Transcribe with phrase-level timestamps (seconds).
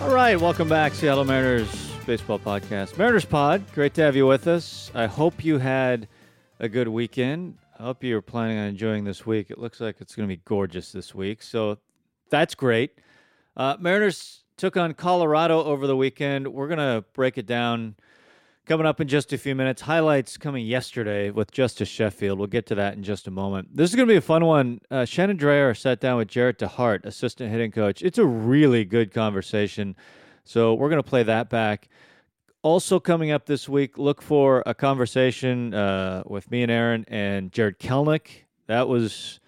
[0.00, 2.96] All right, welcome back, Seattle Mariners baseball podcast.
[2.96, 4.90] Mariners Pod, great to have you with us.
[4.94, 6.08] I hope you had
[6.58, 7.58] a good weekend.
[7.78, 9.50] I hope you're planning on enjoying this week.
[9.50, 11.76] It looks like it's going to be gorgeous this week, so
[12.30, 12.98] that's great.
[13.56, 16.48] Uh, Mariners took on Colorado over the weekend.
[16.48, 17.94] We're going to break it down
[18.66, 19.82] coming up in just a few minutes.
[19.82, 22.38] Highlights coming yesterday with Justus Sheffield.
[22.38, 23.76] We'll get to that in just a moment.
[23.76, 24.80] This is going to be a fun one.
[24.90, 28.02] Uh, Shannon Drayer sat down with Jarrett DeHart, assistant hitting coach.
[28.02, 29.96] It's a really good conversation.
[30.44, 31.88] So we're going to play that back.
[32.62, 37.50] Also coming up this week, look for a conversation uh, with me and Aaron and
[37.52, 38.44] Jarred Kelenic.
[38.66, 39.40] That was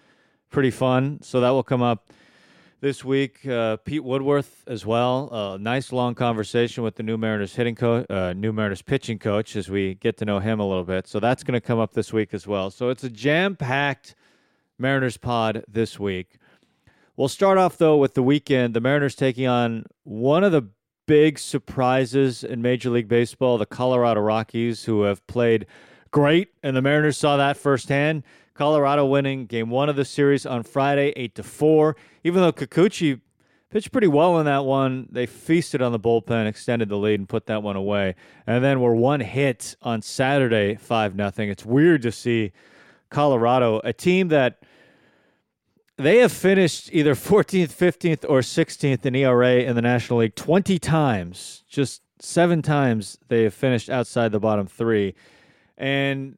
[0.49, 1.19] pretty fun.
[1.21, 2.09] So that will come up
[2.83, 3.47] this week.
[3.47, 5.29] Uh, Pete Woodworth as well.
[5.31, 9.55] A nice long conversation with the new Mariners hitting coach, uh, new Mariners pitching coach,
[9.55, 11.07] as we get to know him a little bit.
[11.07, 12.69] So that's going to come up this week as well.
[12.69, 14.15] So it's a jam-packed
[14.77, 16.37] Mariners pod this week.
[17.15, 18.73] We'll start off though with the weekend.
[18.73, 20.67] The Mariners taking on one of the
[21.05, 25.67] big surprises in Major League Baseball, the Colorado Rockies, who have played
[26.11, 28.23] great, and the Mariners saw that firsthand.
[28.53, 31.95] Colorado winning game one of the series on Friday, eight to four.
[32.23, 33.19] Even though Kikuchi
[33.69, 37.27] pitched pretty well in that one, they feasted on the bullpen, extended the lead, and
[37.27, 38.13] put that one away.
[38.45, 41.49] And then we're one hit on Saturday, five nothing.
[41.49, 42.51] It's weird to see
[43.09, 44.61] Colorado, a team that
[45.97, 50.77] they have finished either 14th, 15th, or 16th in ERA in the National League 20
[50.77, 51.63] times.
[51.67, 55.15] Just seven times they have finished outside the bottom three.
[55.77, 56.37] And,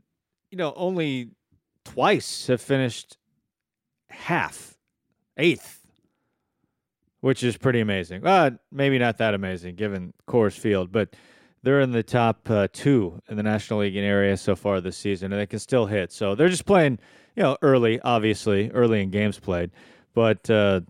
[0.52, 1.32] you know, only
[1.86, 3.18] twice have finished
[4.10, 4.78] half,
[5.38, 5.86] eighth,
[7.22, 8.26] which is pretty amazing.
[8.26, 11.16] Uh, maybe not that amazing given Coors Field, but
[11.64, 14.98] they're in the top uh, two in the National League in area so far this
[14.98, 16.12] season, and they can still hit.
[16.12, 17.00] So they're just playing,
[17.36, 19.72] you know, early, obviously, early in games played,
[20.14, 20.82] but uh,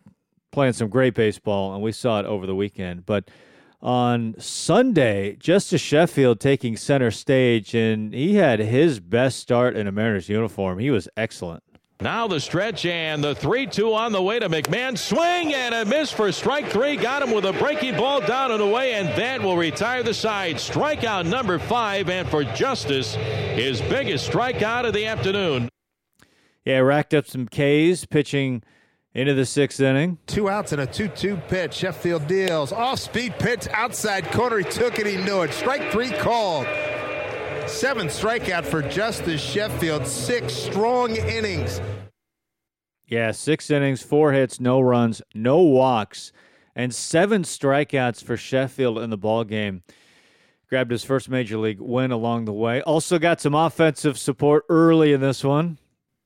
[0.51, 3.05] playing some great baseball, and we saw it over the weekend.
[3.05, 3.29] But
[3.85, 9.91] on Sunday, Justus Sheffield taking center stage, and he had his best start in a
[9.91, 10.79] Mariners uniform.
[10.79, 11.61] He was excellent.
[12.01, 14.97] Now the stretch and the 3 2 on the way to McMahon.
[14.97, 16.97] Swing and a miss for strike three.
[16.97, 20.55] Got him with a breaking ball down and away, and that will retire the side.
[20.55, 25.69] Strikeout number five, and for Justus, his biggest strikeout of the afternoon.
[26.65, 28.63] Yeah, racked up some Ks pitching
[29.15, 30.17] into the sixth inning.
[30.27, 31.73] Two outs and a 2 2 pitch.
[31.73, 32.71] Sheffield deals.
[32.71, 34.59] Off speed pitch outside corner.
[34.59, 35.07] He took it.
[35.07, 35.53] He knew it.
[35.53, 36.67] Strike three called.
[37.65, 40.05] Seven strikeout for Justus Sheffield.
[40.05, 41.81] Six strong innings.
[43.07, 46.31] Yeah, six innings, four hits, no runs, no walks,
[46.75, 49.83] and seven strikeouts for Sheffield in the ball game.
[50.69, 52.81] Grabbed his first major league win along the way.
[52.81, 55.77] Also got some offensive support early in this one.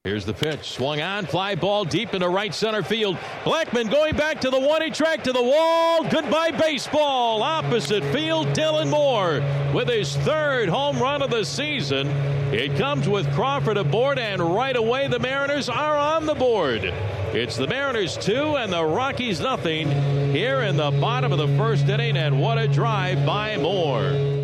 [0.10, 0.72] Here's the pitch.
[0.72, 1.28] Swung on.
[1.28, 3.16] Fly ball deep into right center field.
[3.44, 4.82] Blackmon going back to the one.
[4.82, 6.04] He tracked to the wall.
[6.04, 7.44] Goodbye, baseball.
[7.44, 12.08] Opposite field, Dylan Moore with his third home run of the season.
[12.52, 16.86] It comes with Crawford aboard, and right away the Mariners are on the board.
[16.86, 19.92] It's the Mariners two and the Rockies nothing
[20.32, 24.39] here in the bottom of the first inning, and what a drive by Moore.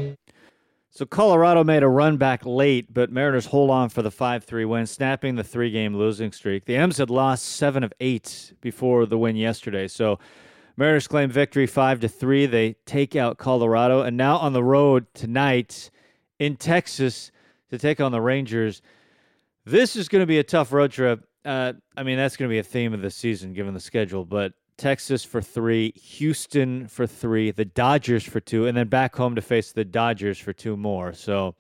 [0.96, 4.86] So Colorado made a run back late, but Mariners hold on for the 5-3 win,
[4.86, 6.64] snapping the three-game losing streak.
[6.64, 10.20] The M's had lost seven of eight before the win yesterday, so
[10.78, 12.46] Mariners claim victory five to three.
[12.46, 15.92] They take out Colorado, and now on the road tonight
[16.40, 17.30] in Texas
[17.72, 18.82] to take on the Rangers.
[19.66, 21.28] This is going to be a tough road trip.
[21.44, 24.24] Uh, I mean, that's going to be a theme of the season given the schedule,
[24.24, 29.36] but Texas for three, Houston for three, the Dodgers for two, and then back home
[29.36, 31.14] to face the Dodgers for two more.
[31.14, 31.56] So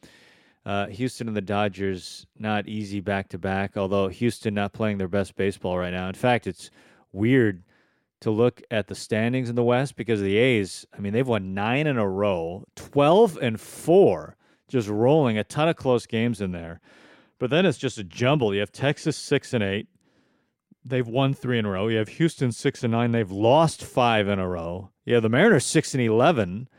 [0.65, 3.77] uh, Houston and the Dodgers not easy back to back.
[3.77, 6.07] Although Houston not playing their best baseball right now.
[6.09, 6.69] In fact, it's
[7.13, 7.63] weird
[8.21, 10.85] to look at the standings in the West because the A's.
[10.97, 14.35] I mean, they've won nine in a row, twelve and four,
[14.67, 16.81] just rolling a ton of close games in there.
[17.37, 18.53] But then it's just a jumble.
[18.53, 19.87] You have Texas six and eight,
[20.85, 21.87] they've won three in a row.
[21.87, 23.11] You have Houston six and nine.
[23.11, 24.91] They've lost five in a row.
[25.03, 26.69] You have the Mariners six and eleven,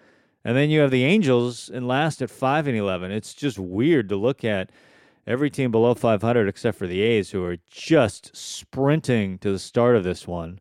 [0.44, 3.10] and then you have the Angels in last at five and eleven.
[3.10, 4.70] It's just weird to look at
[5.26, 9.96] every team below 500 except for the A's, who are just sprinting to the start
[9.96, 10.60] of this one.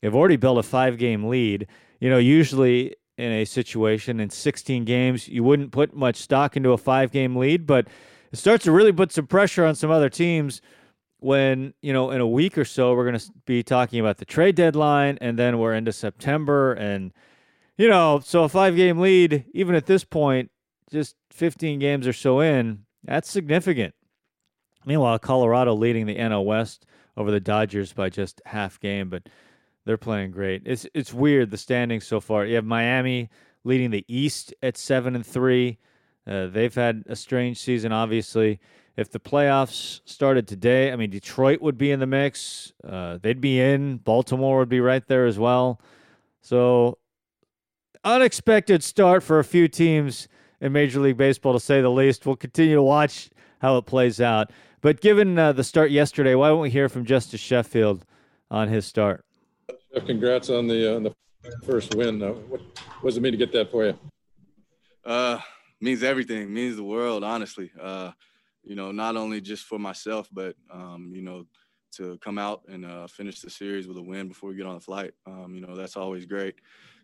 [0.00, 1.66] They've already built a five game lead.
[2.00, 6.70] You know, usually in a situation in 16 games, you wouldn't put much stock into
[6.70, 7.88] a five game lead, but
[8.30, 10.60] it starts to really put some pressure on some other teams
[11.18, 14.24] when you know in a week or so we're going to be talking about the
[14.24, 17.12] trade deadline and then we're into september and
[17.76, 20.50] you know so a five game lead even at this point
[20.90, 23.94] just 15 games or so in that's significant
[24.84, 26.84] meanwhile colorado leading the nl west
[27.16, 29.22] over the dodgers by just half game but
[29.86, 30.62] they're playing great.
[30.66, 32.44] It's it's weird the standings so far.
[32.44, 33.30] You have Miami
[33.64, 35.78] leading the East at seven and three.
[36.26, 38.60] Uh, they've had a strange season, obviously.
[38.96, 42.72] If the playoffs started today, I mean, Detroit would be in the mix.
[42.82, 43.98] Uh, they'd be in.
[43.98, 45.80] Baltimore would be right there as well.
[46.40, 46.96] So,
[48.04, 50.28] unexpected start for a few teams
[50.62, 52.24] in Major League Baseball, to say the least.
[52.24, 53.28] We'll continue to watch
[53.60, 54.50] how it plays out.
[54.80, 58.06] But given uh, the start yesterday, why don't we hear from Justus Sheffield
[58.50, 59.24] on his start?
[60.06, 61.14] Congrats on the, uh, on the
[61.64, 62.22] first win.
[62.22, 62.60] Uh, what,
[63.00, 63.98] what does it mean to get that for you?
[65.04, 65.38] Uh,
[65.80, 66.52] means everything.
[66.52, 67.24] Means the world.
[67.24, 68.12] Honestly, uh,
[68.66, 71.46] you know, not only just for myself, but um, you know,
[71.92, 74.74] to come out and uh, finish the series with a win before we get on
[74.74, 75.12] the flight.
[75.26, 76.56] Um, you know, that's always great.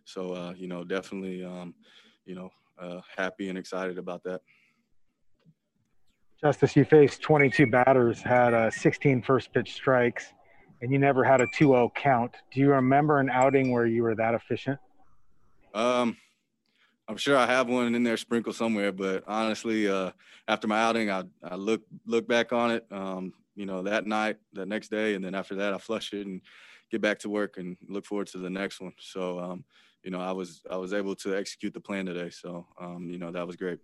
[0.05, 1.75] So, uh, you know, definitely, um,
[2.26, 4.41] you know, uh, happy and excited about that.
[6.43, 10.26] Justus, you faced 22 batters, had uh, 16 first pitch strikes,
[10.81, 12.35] and you never had a 2-0 count.
[12.53, 14.81] Do you remember an outing where you were that efficient?
[15.73, 16.17] Um,
[17.08, 20.12] I'm sure I have one in there sprinkled somewhere, but honestly, uh,
[20.49, 24.37] after my outing, I, I look look back on it, um, you know, that night,
[24.54, 26.40] that next day, and then after that, I flush it and
[26.90, 28.93] get back to work and look forward to the next one.
[28.99, 29.64] So, um,
[30.04, 32.31] you know, I was I was able to execute the plan today.
[32.31, 33.81] So, um, you know, that was great.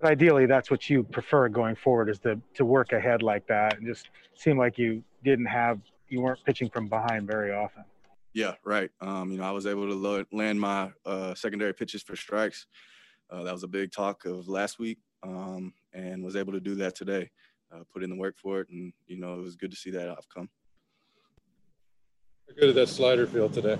[0.00, 3.78] But ideally, that's what you prefer going forward is to to work ahead like that,
[3.78, 7.84] and just seem like you didn't have you weren't pitching from behind very often.
[8.32, 8.90] Yeah, right.
[9.00, 12.66] Um, you know, I was able to land my uh, secondary pitches for strikes.
[13.28, 16.74] Uh, that was a big talk of last week, um, and was able to do
[16.76, 17.30] that today.
[17.72, 19.90] Uh, put in the work for it, and you know, it was good to see
[19.90, 20.48] that outcome.
[22.48, 23.78] How good did that slider feel today?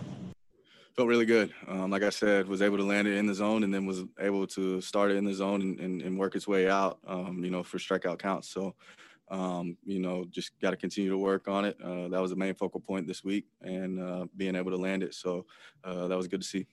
[0.96, 1.52] Felt really good.
[1.68, 4.04] Um, like I said, was able to land it in the zone, and then was
[4.18, 6.98] able to start it in the zone and, and, and work its way out.
[7.06, 8.48] Um, you know, for strikeout counts.
[8.48, 8.74] So
[9.30, 11.76] um, you know, just got to continue to work on it.
[11.82, 15.02] Uh, that was the main focal point this week, and uh, being able to land
[15.02, 15.14] it.
[15.14, 15.46] So
[15.84, 16.66] uh, that was good to see.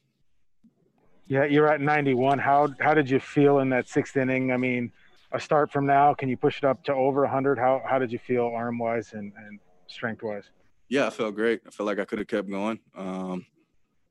[1.27, 2.39] Yeah, you're at 91.
[2.39, 4.51] How how did you feel in that sixth inning?
[4.51, 4.91] I mean,
[5.31, 7.59] a start from now, can you push it up to over 100?
[7.59, 10.45] How how did you feel arm wise and, and strength wise?
[10.89, 11.61] Yeah, I felt great.
[11.67, 12.79] I felt like I could have kept going.
[12.95, 13.45] Um,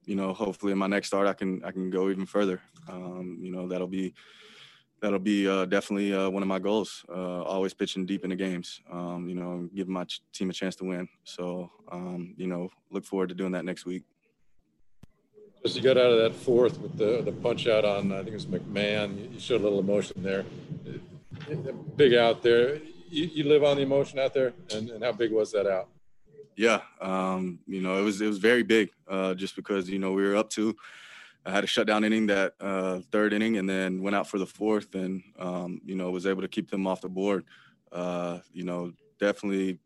[0.05, 2.61] you know, hopefully in my next start, I can I can go even further.
[2.89, 4.15] Um, you know, that'll be
[5.01, 7.05] that'll be uh, definitely uh, one of my goals.
[7.09, 10.53] Uh, always pitching deep in the games, um, you know, give my ch- team a
[10.53, 11.09] chance to win.
[11.25, 14.05] So, um, you know, look forward to doing that next week.
[15.63, 18.29] Just you got out of that fourth with the the punch out on I think
[18.29, 19.33] it was McMahon.
[19.33, 20.45] You showed a little emotion there.
[21.97, 22.77] Big out there.
[23.09, 25.89] You, you live on the emotion out there, and, and how big was that out?
[26.57, 30.13] Yeah, um, you know, it was it was very big, uh, just because you know
[30.13, 30.75] we were up to
[31.47, 34.47] I had a shutdown inning that uh, third inning, and then went out for the
[34.47, 37.45] fourth, and um, you know was able to keep them off the board.
[37.93, 39.79] Uh, you know, definitely,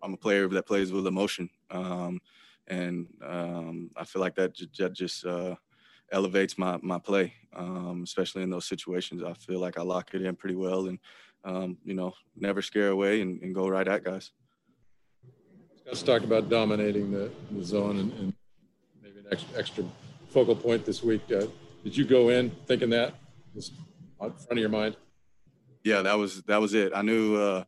[0.00, 2.20] I'm a player that plays with emotion, um,
[2.68, 5.56] and um, I feel like that, that just uh,
[6.12, 9.24] elevates my my play, um, especially in those situations.
[9.24, 11.00] I feel like I lock it in pretty well, and
[11.44, 14.30] um, you know, never scare away and, and, go right at guys.
[15.84, 18.34] Let's talk about dominating the, the zone and, and
[19.02, 19.84] maybe an extra, extra
[20.32, 21.22] focal point this week.
[21.30, 21.46] Uh,
[21.84, 23.14] did you go in thinking that
[23.54, 23.72] was
[24.18, 24.96] on front of your mind?
[25.84, 26.92] Yeah, that was that was it.
[26.94, 27.64] I knew, uh,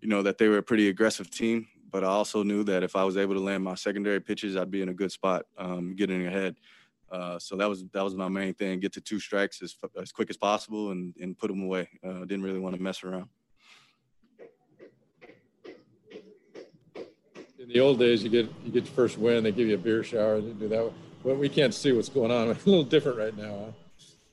[0.00, 2.96] you know, that they were a pretty aggressive team, but I also knew that if
[2.96, 5.94] I was able to land my secondary pitches, I'd be in a good spot, um,
[5.94, 6.56] getting ahead.
[7.10, 10.12] Uh, so that was that was my main thing: get to two strikes as as
[10.12, 11.88] quick as possible and and put them away.
[12.04, 13.28] Uh, didn't really want to mess around.
[17.58, 19.78] In the old days, you get you get your first win, they give you a
[19.78, 20.92] beer shower, they do that
[21.24, 22.50] well, we can't see what's going on.
[22.50, 23.66] It's a little different right now.
[23.66, 23.72] Huh?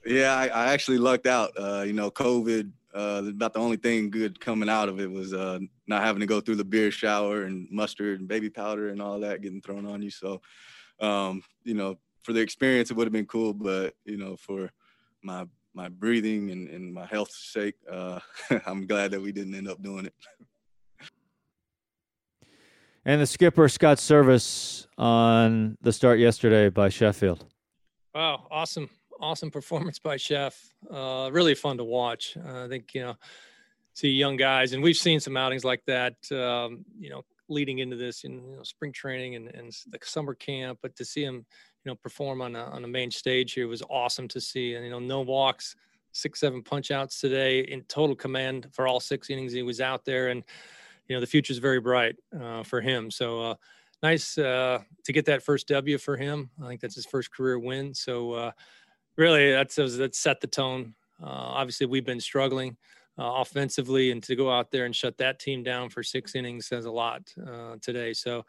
[0.06, 1.52] Yeah, I, I, actually lucked out.
[1.58, 2.72] Uh, you know, COVID.
[2.92, 6.26] Uh, about the only thing good coming out of it was uh, not having to
[6.26, 9.86] go through the beer shower and mustard and baby powder and all that getting thrown
[9.86, 10.10] on you.
[10.10, 10.42] So,
[11.00, 13.54] um, you know, for the experience, it would have been cool.
[13.54, 14.72] But you know, for
[15.22, 18.20] my my breathing and, and my health's sake, uh,
[18.66, 20.14] I'm glad that we didn't end up doing it.
[23.06, 27.46] And the skipper, Scott Servais on the start yesterday by Sheffield.
[28.14, 28.90] Wow, awesome,
[29.22, 30.74] awesome performance by Chef.
[30.92, 32.38] Uh, really fun to watch.
[32.38, 33.16] Uh, I think you know,
[33.94, 36.16] see young guys, and we've seen some outings like that.
[36.32, 40.34] Um, you know, leading into this in you know, spring training and, and the summer
[40.34, 43.68] camp, but to see him, you know, perform on a, on the main stage here
[43.68, 44.76] was awesome to see.
[44.76, 45.76] And you know, no walks,
[46.12, 49.54] six, seven punch outs today in total command for all six innings.
[49.54, 50.44] He was out there and
[51.10, 53.12] you know the future is very bright uh, for him.
[53.12, 53.56] So uh,
[54.02, 56.50] nice uh, to get that first W for him.
[56.64, 57.94] I think that's his first career win.
[57.94, 58.52] So uh,
[59.18, 60.96] really, that's that set the tone.
[61.22, 62.78] Obviously, we've been struggling
[63.18, 66.86] offensively, and to go out there and shut that team down for six innings says
[66.86, 67.28] a lot
[67.82, 68.14] today.
[68.14, 68.46] So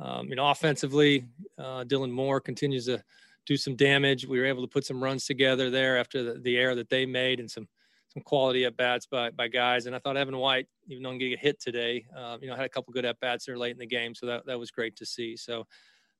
[0.00, 1.26] Um, you know, offensively,
[1.58, 3.02] Dylan Moore continues to
[3.44, 4.26] do some damage.
[4.26, 7.04] We were able to put some runs together there after the, the error that they
[7.04, 7.68] made and some
[8.12, 9.86] some quality at bats by by guys.
[9.86, 12.54] And I thought Evan White, even though I'm getting a hit today, uh, you know,
[12.54, 14.70] had a couple good at bats there late in the game, so that that was
[14.70, 15.36] great to see.
[15.36, 15.66] So,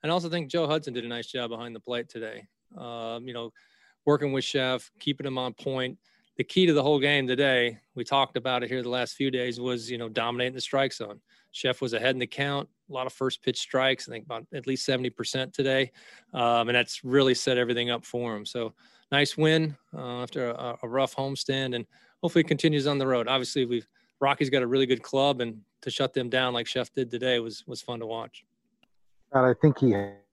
[0.02, 2.46] and I also think Joe Hudson did a nice job behind the plate today.
[2.76, 3.52] Um, you know,
[4.04, 5.98] working with Chef, keeping him on point.
[6.38, 9.30] The key to the whole game today, we talked about it here the last few
[9.30, 11.20] days, was you know dominating the strike zone.
[11.52, 14.08] Chef was ahead in the count, a lot of first pitch strikes.
[14.08, 15.92] I think about at least 70% today.
[16.32, 18.46] Um, and that's really set everything up for him.
[18.46, 18.72] So
[19.12, 21.86] nice win uh, after a, a, rough homestand and
[22.22, 23.28] hopefully continues on the road.
[23.28, 23.86] Obviously, we've
[24.20, 27.38] Rocky's got a really good club and to shut them down like Chef did today
[27.40, 28.44] was, was fun to watch.
[29.32, 29.90] And I think he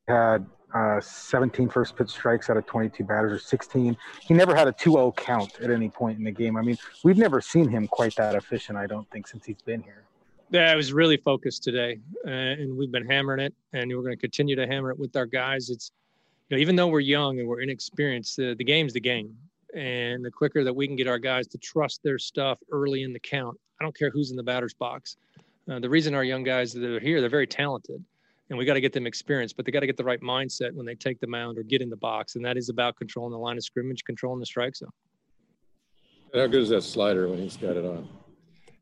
[0.08, 3.98] had uh, 17 first pitch strikes out of 22 batters or 16.
[4.22, 6.56] He never had a 2-0 count at any point in the game.
[6.56, 9.82] I mean, we've never seen him quite that efficient, I don't think, since he's been
[9.82, 10.04] here.
[10.52, 14.16] Yeah, I was really focused today, uh, and we've been hammering it, and we're going
[14.16, 15.70] to continue to hammer it with our guys.
[15.70, 15.92] It's
[16.58, 19.36] know, even though we're young and we're inexperienced, the, the game's the game,
[19.76, 23.14] and the quicker that we can get our guys to trust their stuff early in
[23.14, 25.18] the count, I don't care who's in the batter's box.
[25.70, 28.04] Uh, the reason our young guys that are here, they're very talented,
[28.50, 30.74] and we got to get them experience, but they got to get the right mindset
[30.74, 33.32] when they take the mound or get in the box, and that is about controlling
[33.32, 34.90] the line of scrimmage, controlling the strike zone.
[36.34, 38.08] How good is that slider when he's got it on?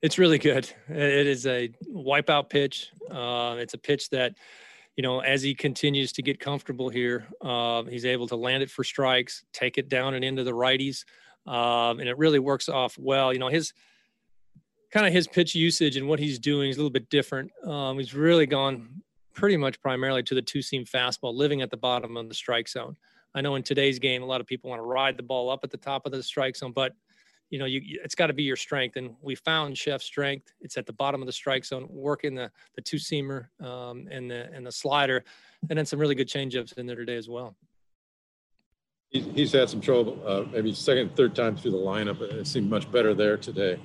[0.01, 0.71] It's really good.
[0.89, 2.91] It is a wipeout pitch.
[3.09, 4.35] Uh, it's a pitch that,
[4.97, 8.71] you know, as he continues to get comfortable here, uh, he's able to land it
[8.71, 11.05] for strikes, take it down and into the righties,
[11.45, 13.31] um, and it really works off well.
[13.31, 13.73] You know, his
[14.91, 17.51] kind of his pitch usage and what he's doing is a little bit different.
[17.63, 19.03] Um, he's really gone
[19.35, 22.67] pretty much primarily to the two seam fastball, living at the bottom of the strike
[22.67, 22.97] zone.
[23.35, 25.59] I know in today's game, a lot of people want to ride the ball up
[25.63, 26.93] at the top of the strike zone, but
[27.49, 28.97] you know, you, it's got to be your strength.
[28.97, 30.51] And we found Chef's strength.
[30.61, 34.29] It's at the bottom of the strike zone, working the the two seamer um, and
[34.29, 35.23] the and the slider,
[35.69, 37.55] and then some really good changeups in there today as well.
[39.09, 42.21] He's had some trouble, uh, maybe second, third time through the lineup.
[42.21, 43.79] It seemed much better there today.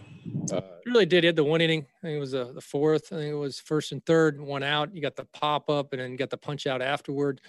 [0.52, 1.22] Uh, really did.
[1.22, 1.86] He had the one inning.
[1.98, 3.12] I think it was uh, the fourth.
[3.12, 4.92] I think it was first and third, one out.
[4.92, 7.40] You got the pop up and then got the punch out afterward.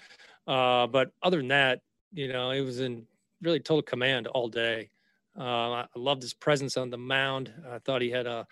[0.46, 3.08] Uh, but other than that, you know, it was in
[3.42, 4.90] really total command all day.
[5.38, 7.52] Uh, I loved his presence on the mound.
[7.70, 8.46] I thought he had a,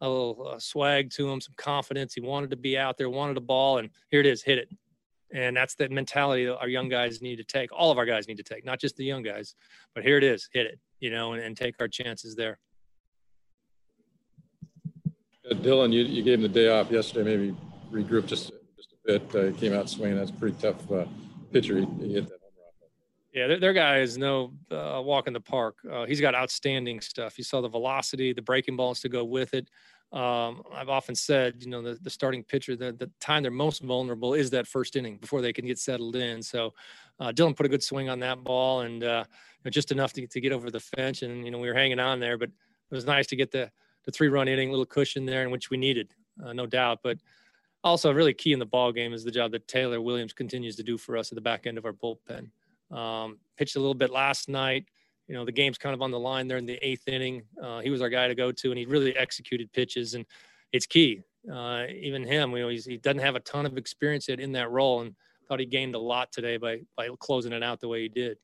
[0.00, 2.14] a little uh, swag to him, some confidence.
[2.14, 4.68] He wanted to be out there, wanted a ball, and here it is, hit it.
[5.32, 7.72] And that's the mentality that our young guys need to take.
[7.72, 9.54] All of our guys need to take, not just the young guys,
[9.94, 12.58] but here it is, hit it, you know, and, and take our chances there.
[15.50, 17.36] Uh, Dylan, you, you gave him the day off yesterday.
[17.36, 17.56] Maybe
[17.90, 19.34] regroup just just a bit.
[19.34, 20.18] Uh, he came out swinging.
[20.18, 21.06] That's pretty tough uh,
[21.52, 21.78] pitcher.
[21.78, 22.40] He, he hit that
[23.36, 25.76] yeah, their, their guy is no uh, walk in the park.
[25.92, 27.36] Uh, he's got outstanding stuff.
[27.36, 29.68] You saw the velocity, the breaking balls to go with it.
[30.10, 33.82] Um, I've often said, you know, the, the starting pitcher, the, the time they're most
[33.82, 36.42] vulnerable is that first inning before they can get settled in.
[36.42, 36.72] So
[37.20, 39.24] uh, Dylan put a good swing on that ball and uh,
[39.68, 41.20] just enough to, to get over the fence.
[41.20, 43.70] And, you know, we were hanging on there, but it was nice to get the,
[44.04, 46.08] the three run inning, a little cushion there in which we needed,
[46.42, 47.00] uh, no doubt.
[47.02, 47.18] But
[47.84, 50.82] also really key in the ball game is the job that Taylor Williams continues to
[50.82, 52.48] do for us at the back end of our bullpen.
[52.90, 54.86] Um, pitched a little bit last night.
[55.28, 57.42] You know, the game's kind of on the line there in the eighth inning.
[57.60, 60.24] Uh, he was our guy to go to, and he really executed pitches, and
[60.72, 61.22] it's key.
[61.52, 64.70] Uh, even him, you know, he doesn't have a ton of experience yet in that
[64.70, 65.14] role, and
[65.48, 68.38] thought he gained a lot today by by closing it out the way he did.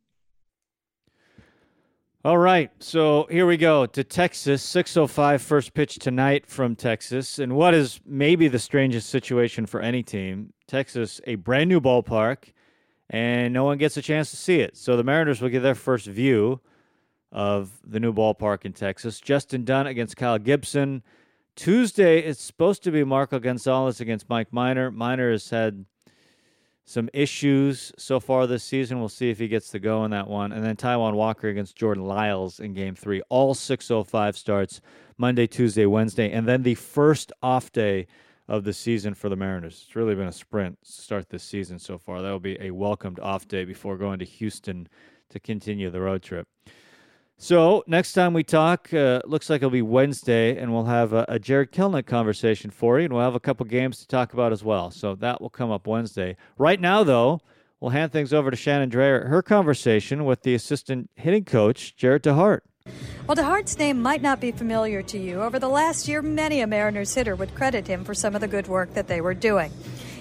[2.24, 4.62] All right, so here we go to Texas.
[4.62, 10.04] 6:05 first pitch tonight from Texas, and what is maybe the strangest situation for any
[10.04, 10.52] team?
[10.68, 12.52] Texas, a brand new ballpark
[13.12, 14.76] and no one gets a chance to see it.
[14.76, 16.60] So the Mariners will get their first view
[17.30, 19.20] of the new ballpark in Texas.
[19.20, 21.02] Justin Dunn against Kyle Gibson.
[21.54, 24.90] Tuesday, it's supposed to be Marco Gonzalez against Mike Minor.
[24.90, 25.84] Minor has had
[26.84, 28.98] some issues so far this season.
[28.98, 30.50] We'll see if he gets to go in that one.
[30.50, 33.20] And then Taijuan Walker against Jordan Lyles in game three.
[33.28, 34.80] All 6.05 starts
[35.18, 36.32] Monday, Tuesday, Wednesday.
[36.32, 38.06] And then the first off day
[38.48, 39.84] of the season for the Mariners.
[39.86, 42.22] It's really been a sprint start this season so far.
[42.22, 44.88] That will be a welcomed off day before going to Houston
[45.30, 46.46] to continue the road trip.
[47.38, 51.24] So next time we talk, uh, looks like it'll be Wednesday, and we'll have a,
[51.28, 54.52] a Jarred Kelenic conversation for you, and we'll have a couple games to talk about
[54.52, 54.92] as well.
[54.92, 56.36] So that will come up Wednesday.
[56.56, 57.40] Right now, though,
[57.80, 62.22] we'll hand things over to Shannon Drayer, her conversation with the assistant hitting coach, Jared
[62.22, 62.60] DeHart.
[63.26, 66.66] While DeHart's name might not be familiar to you, over the last year, many a
[66.66, 69.72] Mariners hitter would credit him for some of the good work that they were doing.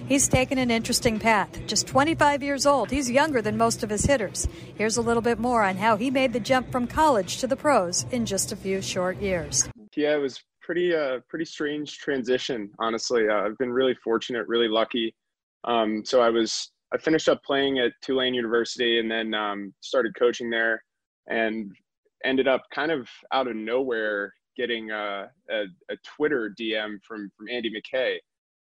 [0.07, 1.65] He's taken an interesting path.
[1.67, 4.47] Just 25 years old, he's younger than most of his hitters.
[4.75, 7.55] Here's a little bit more on how he made the jump from college to the
[7.55, 9.69] pros in just a few short years.
[9.95, 13.27] Yeah, it was pretty uh pretty strange transition, honestly.
[13.27, 15.15] Uh, I've been really fortunate, really lucky
[15.63, 20.15] Um, so I was I finished up playing at Tulane University and then um, started
[20.15, 20.83] coaching there,
[21.27, 21.71] and
[22.25, 27.47] ended up kind of out of nowhere getting a, a, a Twitter DM from from
[27.49, 28.17] Andy McKay,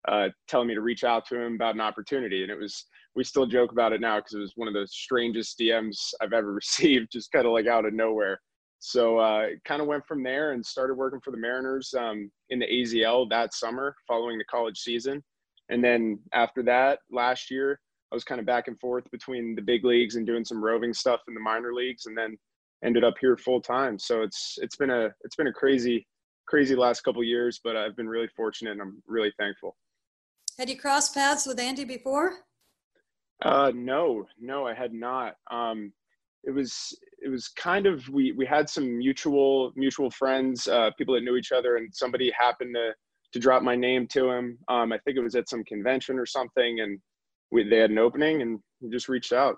[0.06, 3.24] uh, telling me to reach out to him about an opportunity, and it was we
[3.24, 6.52] still joke about it now because it was one of the strangest DMs I've ever
[6.54, 8.40] received, just kind of like out of nowhere.
[8.80, 12.60] So uh, kind of went from there and started working for the Mariners um, in
[12.60, 15.22] the AZL that summer following the college season.
[15.68, 17.80] And then after that, last year,
[18.12, 20.94] I was kind of back and forth between the big leagues and doing some roving
[20.94, 22.38] stuff in the minor leagues, and then
[22.84, 23.98] ended up here full time.
[23.98, 26.06] So it's it's been a it's been a crazy
[26.46, 29.76] crazy last couple years, but I've been really fortunate and I'm really thankful.
[30.58, 32.32] Had you crossed paths with Andy before?
[33.44, 35.34] Uh, no, no, I had not.
[35.50, 35.92] Um,
[36.44, 41.14] it was it was kind of we we had some mutual mutual friends, uh, people
[41.14, 42.92] that knew each other, and somebody happened to
[43.32, 44.58] to drop my name to him.
[44.68, 46.98] Um, I think it was at some convention or something, and
[47.50, 49.56] we they had an opening, and he just reached out.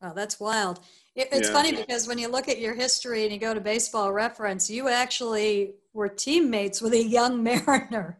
[0.00, 0.80] Oh, that's wild.
[1.14, 1.54] It, it's yeah.
[1.54, 4.88] funny because when you look at your history and you go to Baseball Reference, you
[4.88, 8.18] actually were teammates with a young Mariner.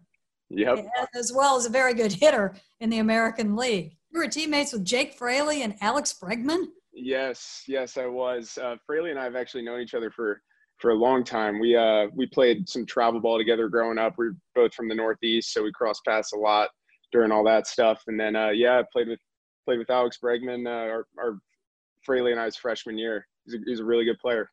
[0.51, 0.87] Yep.
[1.15, 3.97] As well as a very good hitter in the American League.
[4.11, 6.69] You were teammates with Jake Fraley and Alex Bregman?
[6.93, 8.59] Yes, yes, I was.
[8.59, 10.41] Uh, Fraley and I have actually known each other for
[10.79, 11.59] for a long time.
[11.61, 14.15] We uh we played some travel ball together growing up.
[14.17, 16.71] We are both from the Northeast, so we crossed paths a lot
[17.13, 18.03] during all that stuff.
[18.07, 19.21] And then uh, yeah, I played with
[19.65, 21.39] played with Alex Bregman, uh, our, our
[22.09, 23.27] Fraley and I's freshman year.
[23.45, 24.51] He's a, he's a really good player.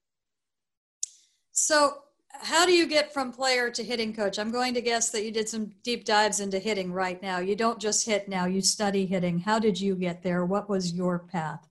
[1.54, 2.00] So
[2.42, 4.38] how do you get from player to hitting coach?
[4.38, 7.40] I'm going to guess that you did some deep dives into hitting right now.
[7.40, 9.40] You don't just hit now, you study hitting.
[9.40, 10.46] How did you get there?
[10.46, 11.66] What was your path?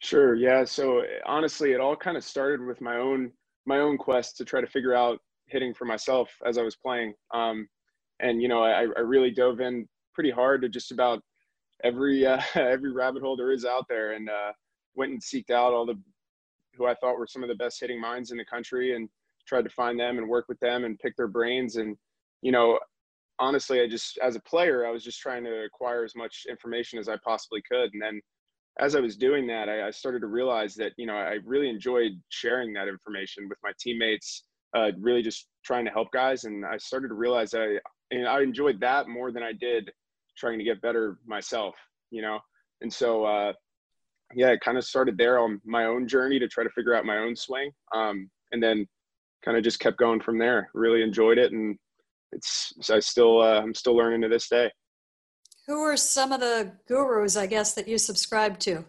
[0.00, 0.34] Sure.
[0.34, 0.66] Yeah.
[0.66, 3.32] So honestly, it all kind of started with my own
[3.64, 7.14] my own quest to try to figure out hitting for myself as I was playing.
[7.32, 7.66] Um,
[8.20, 11.22] and you know, I, I really dove in pretty hard to just about
[11.82, 14.52] every uh, every rabbit hole there is out there, and uh,
[14.96, 15.98] went and seeked out all the
[16.76, 19.08] who I thought were some of the best hitting minds in the country, and
[19.46, 21.76] tried to find them and work with them and pick their brains.
[21.76, 21.96] And,
[22.42, 22.78] you know,
[23.38, 26.98] honestly, I just, as a player, I was just trying to acquire as much information
[26.98, 27.92] as I possibly could.
[27.92, 28.20] And then
[28.78, 31.70] as I was doing that, I, I started to realize that, you know, I really
[31.70, 34.44] enjoyed sharing that information with my teammates,
[34.76, 36.44] uh, really just trying to help guys.
[36.44, 37.78] And I started to realize I,
[38.10, 39.90] and I enjoyed that more than I did
[40.36, 41.74] trying to get better myself,
[42.10, 42.38] you know?
[42.82, 43.52] And so, uh,
[44.34, 47.04] yeah, it kind of started there on my own journey to try to figure out
[47.04, 47.70] my own swing.
[47.94, 48.86] Um, and then
[49.44, 50.68] kind of just kept going from there.
[50.74, 51.76] Really enjoyed it, and
[52.32, 54.70] it's I still uh, I'm still learning to this day.
[55.66, 58.84] Who are some of the gurus, I guess, that you subscribe to?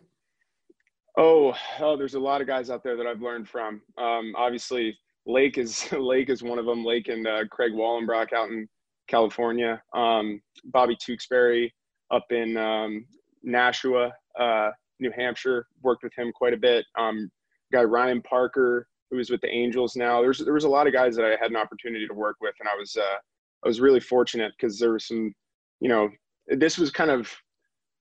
[1.18, 3.82] Oh, oh, there's a lot of guys out there that I've learned from.
[3.98, 6.86] Um, obviously, Lake is Lake is one of them.
[6.86, 8.68] Lake and uh, Craig Wallenbrock out in
[9.08, 9.82] California.
[9.94, 11.74] Um, Bobby Tewksbury
[12.12, 13.06] up in um,
[13.44, 14.70] Nashua, uh,
[15.00, 15.68] New Hampshire.
[15.82, 16.86] Worked with him quite a bit.
[16.98, 17.30] Um,
[17.72, 20.22] guy Ryan Parker who is with the Angels now.
[20.22, 22.56] There's there was a lot of guys that I had an opportunity to work with,
[22.60, 23.18] and I was uh,
[23.64, 25.34] I was really fortunate because there was some,
[25.80, 26.10] you know,
[26.48, 27.32] this was kind of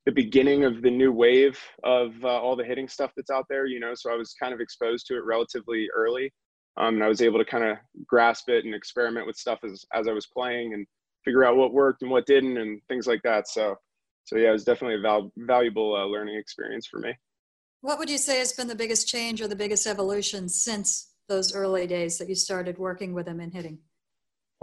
[0.04, 3.66] the beginning of the new wave of uh, all the hitting stuff that's out there,
[3.66, 3.92] you know.
[3.94, 6.32] So I was kind of exposed to it relatively early,
[6.76, 9.84] um, and I was able to kind of grasp it and experiment with stuff as
[9.94, 10.86] as I was playing and
[11.24, 13.48] figure out what worked and what didn't and things like that.
[13.48, 13.76] So
[14.26, 17.12] so yeah, it was definitely a val- valuable uh, learning experience for me.
[17.80, 21.54] What would you say has been the biggest change or the biggest evolution since those
[21.54, 23.78] early days that you started working with him in hitting?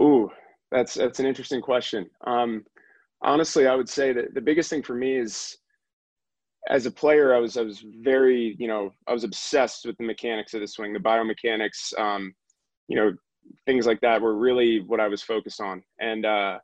[0.02, 0.30] Ooh,
[0.70, 2.10] that's that's an interesting question.
[2.26, 2.64] Um,
[3.22, 5.56] honestly, I would say that the biggest thing for me is
[6.68, 10.04] as a player, I was I was very you know I was obsessed with the
[10.04, 12.34] mechanics of the swing, the biomechanics, um,
[12.88, 13.14] you know
[13.66, 15.82] things like that were really what I was focused on.
[16.00, 16.58] And uh,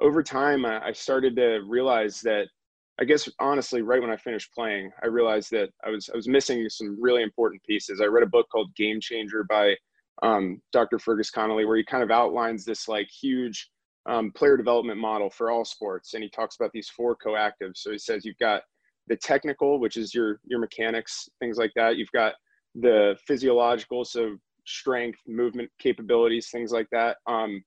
[0.00, 2.48] over time, I started to realize that
[2.98, 6.28] I guess honestly, right when I finished playing, I realized that I was I was
[6.28, 8.00] missing some really important pieces.
[8.00, 9.74] I read a book called Game Changer by
[10.22, 10.98] um, Dr.
[10.98, 13.68] Fergus Connolly, where he kind of outlines this like huge
[14.06, 17.78] um, player development model for all sports, and he talks about these four coactives.
[17.78, 18.62] So he says you've got
[19.08, 21.96] the technical, which is your your mechanics, things like that.
[21.96, 22.34] You've got
[22.74, 27.18] the physiological, so strength, movement capabilities, things like that.
[27.26, 27.62] Um,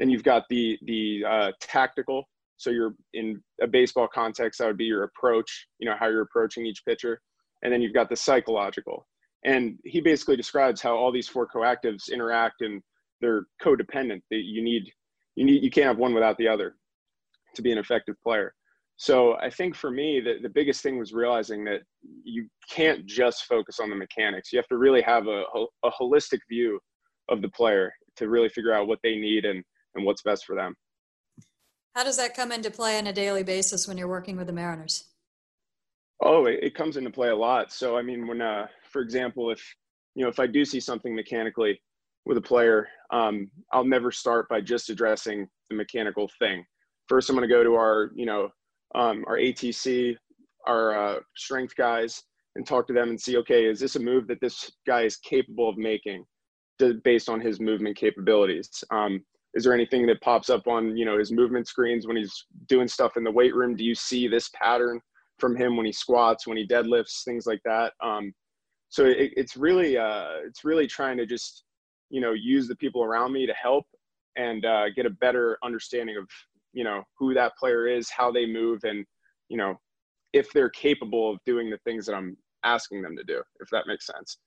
[0.00, 2.24] then you've got the the uh, tactical,
[2.56, 6.22] so you're in a baseball context, that would be your approach, you know, how you're
[6.22, 7.20] approaching each pitcher.
[7.62, 9.06] And then you've got the psychological.
[9.44, 12.82] And he basically describes how all these four coactives interact and
[13.20, 14.20] they're codependent.
[14.30, 14.90] That you need,
[15.36, 16.76] you need, you can't have one without the other
[17.54, 18.54] to be an effective player.
[18.96, 21.80] So I think for me, the, the biggest thing was realizing that
[22.22, 24.52] you can't just focus on the mechanics.
[24.52, 25.44] You have to really have a,
[25.84, 26.78] a holistic view
[27.30, 30.56] of the player to really figure out what they need and, and what's best for
[30.56, 30.74] them.
[31.94, 34.52] How does that come into play on a daily basis when you're working with the
[34.52, 35.04] Mariners?
[36.22, 37.72] Oh, it, it comes into play a lot.
[37.72, 39.62] So, I mean, when, uh, for example, if
[40.14, 41.80] you know, if I do see something mechanically
[42.26, 46.64] with a player, um, I'll never start by just addressing the mechanical thing.
[47.08, 48.50] First, I'm going to go to our, you know,
[48.94, 50.16] um, our ATC,
[50.66, 52.22] our uh, strength guys,
[52.56, 55.16] and talk to them and see, okay, is this a move that this guy is
[55.16, 56.24] capable of making,
[56.80, 58.82] to, based on his movement capabilities?
[58.90, 59.24] Um,
[59.54, 62.88] is there anything that pops up on, you know, his movement screens when he's doing
[62.88, 63.76] stuff in the weight room?
[63.76, 65.00] Do you see this pattern
[65.38, 67.92] from him when he squats, when he deadlifts, things like that?
[68.02, 68.32] Um,
[68.88, 71.64] so it, it's really, uh, it's really trying to just,
[72.10, 73.86] you know, use the people around me to help
[74.36, 76.28] and uh, get a better understanding of
[76.72, 79.04] you know who that player is how they move and
[79.48, 79.78] you know
[80.32, 83.86] if they're capable of doing the things that i'm asking them to do if that
[83.86, 84.38] makes sense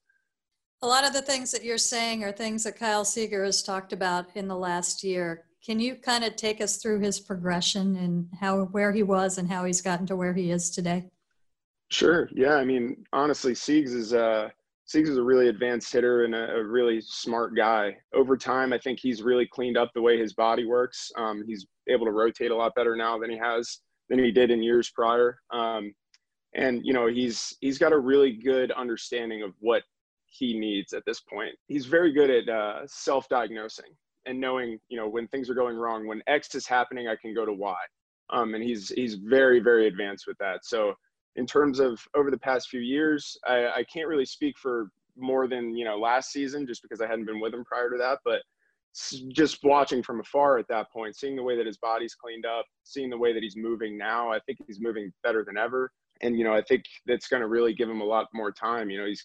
[0.84, 3.93] a lot of the things that you're saying are things that kyle seager has talked
[3.93, 8.28] about in the last year can you kind of take us through his progression and
[8.39, 11.10] how where he was and how he's gotten to where he is today
[11.89, 14.50] sure yeah i mean honestly siegs is uh
[14.86, 17.96] Siegs is a really advanced hitter and a, a, really smart guy.
[18.13, 21.10] Over time, I think he's really cleaned up the way his body works.
[21.15, 24.52] Um, he's able to rotate a lot better now than he has than he did
[24.52, 25.39] in years prior.
[25.52, 25.93] Um,
[26.54, 29.84] and you know, he's he's got a really good understanding of what
[30.38, 31.56] he needs at this point.
[31.67, 33.91] He's very good at uh, self-diagnosing
[34.26, 36.08] and knowing, you know, when things are going wrong.
[36.08, 37.76] When X is happening, I can go to Y.
[38.30, 40.65] Um, and he's he's very very advanced with that.
[40.65, 40.93] So
[41.36, 45.48] in terms of over the past few years, I, I can't really speak for more
[45.48, 48.19] than you know last season, just because I hadn't been with him prior to that.
[48.24, 48.41] But
[49.30, 52.65] just watching from afar at that point, seeing the way that his body's cleaned up,
[52.84, 55.91] seeing the way that he's moving now, I think he's moving better than ever.
[56.22, 58.89] And you know, I think that's going to really give him a lot more time.
[58.89, 59.24] You know, he's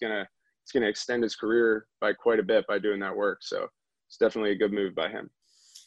[0.72, 3.38] gonna he's gonna extend his career by quite a bit by doing that work.
[3.42, 3.66] So
[4.09, 5.31] it's definitely a good move by him.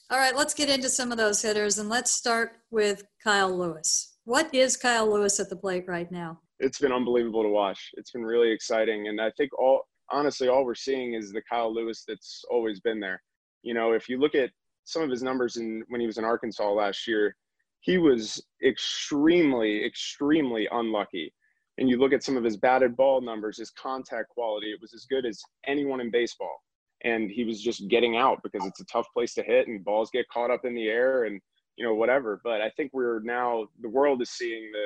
[0.09, 4.17] All right, let's get into some of those hitters, and let's start with Kyle Lewis.
[4.25, 6.39] What is Kyle Lewis at the plate right now?
[6.59, 7.91] It's been unbelievable to watch.
[7.93, 9.07] It's been really exciting.
[9.07, 12.99] And I think all, honestly, all we're seeing is the Kyle Lewis that's always been
[12.99, 13.21] there.
[13.63, 14.51] You know, if you look at
[14.83, 17.35] some of his numbers in when he was in Arkansas last year,
[17.79, 21.33] he was extremely, extremely unlucky.
[21.77, 24.93] And you look at some of his batted ball numbers, his contact quality, it was
[24.93, 26.61] as good as anyone in baseball.
[27.03, 30.11] And he was just getting out because it's a tough place to hit and balls
[30.11, 31.41] get caught up in the air and
[31.77, 32.39] you know, whatever.
[32.43, 34.85] But I think we're now the world is seeing the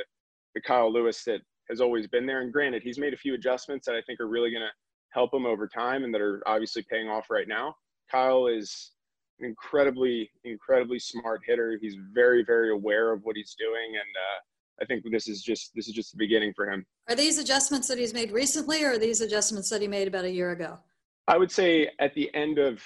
[0.53, 2.41] the Kyle Lewis that has always been there.
[2.41, 4.71] And granted, he's made a few adjustments that I think are really going to
[5.09, 7.75] help him over time and that are obviously paying off right now.
[8.09, 8.91] Kyle is
[9.39, 11.77] an incredibly, incredibly smart hitter.
[11.81, 14.39] He's very, very aware of what he's doing, and uh,
[14.81, 16.85] I think this is just this is just the beginning for him.
[17.09, 20.25] Are these adjustments that he's made recently, or are these adjustments that he made about
[20.25, 20.79] a year ago?
[21.27, 22.83] I would say at the end of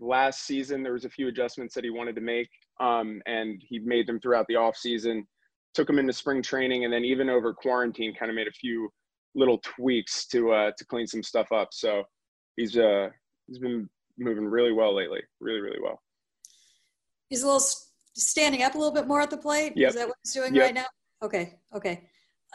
[0.00, 3.78] last season, there was a few adjustments that he wanted to make um, and he
[3.78, 5.26] made them throughout the off season.
[5.74, 8.90] Took them into spring training, and then even over quarantine, kind of made a few
[9.34, 11.68] little tweaks to uh, to clean some stuff up.
[11.72, 12.04] So
[12.56, 13.08] he's uh,
[13.46, 13.88] he's been
[14.18, 16.00] moving really well lately, really really well.
[17.28, 17.62] He's a little
[18.14, 19.74] standing up a little bit more at the plate.
[19.76, 19.88] Yep.
[19.88, 20.64] Is that what he's doing yep.
[20.64, 20.86] right now?
[21.22, 22.08] Okay, okay.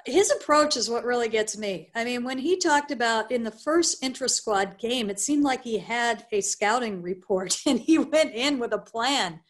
[0.05, 1.91] His approach is what really gets me.
[1.93, 5.63] I mean, when he talked about in the first intra squad game, it seemed like
[5.63, 9.41] he had a scouting report and he went in with a plan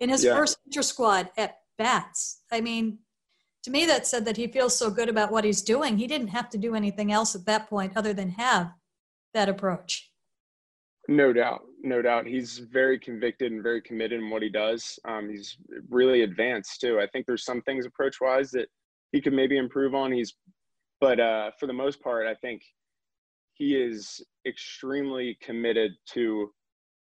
[0.00, 0.34] in his yeah.
[0.34, 2.42] first inter squad at bats.
[2.52, 2.98] I mean,
[3.64, 5.98] to me, that said that he feels so good about what he's doing.
[5.98, 8.72] He didn't have to do anything else at that point other than have
[9.34, 10.10] that approach.
[11.08, 12.26] No doubt, no doubt.
[12.26, 14.98] He's very convicted and very committed in what he does.
[15.04, 15.56] Um, he's
[15.88, 17.00] really advanced too.
[17.00, 18.68] I think there's some things approach wise that
[19.12, 20.12] he could maybe improve on.
[20.12, 20.34] He's,
[21.00, 22.62] but uh, for the most part, I think
[23.54, 26.50] he is extremely committed to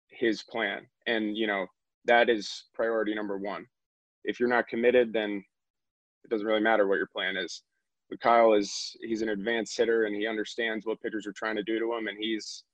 [0.08, 0.86] his plan.
[1.06, 1.66] And you know,
[2.04, 3.66] that is priority number one.
[4.24, 5.42] If you're not committed, then
[6.24, 7.62] it doesn't really matter what your plan is.
[8.08, 11.62] But Kyle is he's an advanced hitter and he understands what pitchers are trying to
[11.62, 12.64] do to him, and he's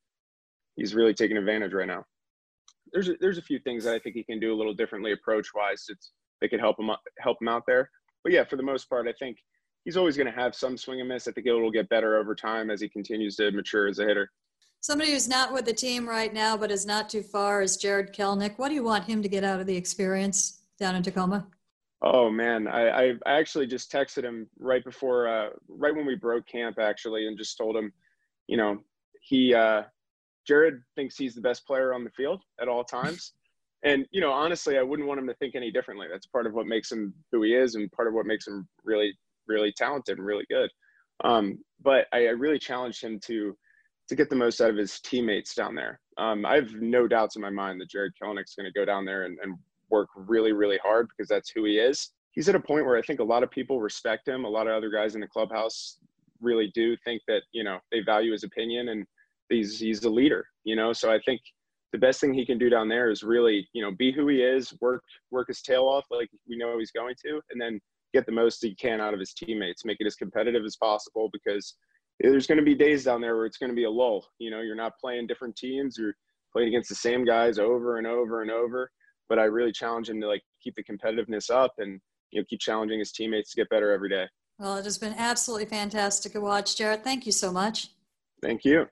[0.76, 2.04] he's really taking advantage right now.
[2.92, 5.12] There's a, there's a few things that I think he can do a little differently
[5.12, 5.84] approach wise.
[6.40, 7.90] That could help him help him out there.
[8.22, 9.38] But yeah, for the most part, I think
[9.84, 11.26] he's always going to have some swing and miss.
[11.26, 14.06] I think it will get better over time as he continues to mature as a
[14.06, 14.30] hitter.
[14.80, 18.14] Somebody who's not with the team right now, but is not too far, is Jarred
[18.14, 18.58] Kelenic.
[18.58, 21.46] What do you want him to get out of the experience down in Tacoma?
[22.02, 26.14] Oh man, I, I, I actually just texted him right before, uh, right when we
[26.14, 27.92] broke camp, actually, and just told him,
[28.46, 28.78] you know,
[29.22, 29.82] he, uh,
[30.46, 33.32] Jarred thinks he's the best player on the field at all times.
[33.84, 36.08] And, you know, honestly, I wouldn't want him to think any differently.
[36.10, 38.66] That's part of what makes him who he is and part of what makes him
[38.84, 39.12] really,
[39.46, 40.70] really talented and really good.
[41.22, 43.56] Um, but I, I really challenged him to
[44.08, 46.00] to get the most out of his teammates down there.
[46.16, 49.04] Um, I have no doubts in my mind that Jarred Kelenic's going to go down
[49.04, 49.56] there and, and
[49.90, 52.12] work really, really hard because that's who he is.
[52.30, 54.44] He's at a point where I think a lot of people respect him.
[54.44, 55.98] A lot of other guys in the clubhouse
[56.40, 59.06] really do think that you know they value his opinion and
[59.48, 60.46] he's he's a leader.
[60.64, 61.40] You know, so I think
[61.92, 64.42] the best thing he can do down there is really you know be who he
[64.42, 67.80] is, work work his tail off like we know he's going to, and then
[68.12, 71.28] get the most he can out of his teammates, make it as competitive as possible
[71.32, 71.74] because
[72.20, 74.26] there's going to be days down there where it's going to be a lull.
[74.38, 76.14] You know, you're not playing different teams, you're
[76.52, 78.90] playing against the same guys over and over and over.
[79.28, 82.60] But I really challenge him to like keep the competitiveness up and you know keep
[82.60, 84.26] challenging his teammates to get better every day.
[84.58, 87.04] Well, it has been absolutely fantastic to watch, Jared.
[87.04, 87.88] Thank you so much.
[88.40, 88.86] Thank you.